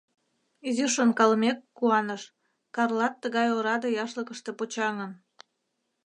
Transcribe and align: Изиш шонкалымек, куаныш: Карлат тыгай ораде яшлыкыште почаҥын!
Изиш 0.67 0.91
шонкалымек, 0.97 1.57
куаныш: 1.77 2.23
Карлат 2.75 3.13
тыгай 3.23 3.47
ораде 3.57 3.89
яшлыкыште 4.03 4.51
почаҥын! 4.59 5.11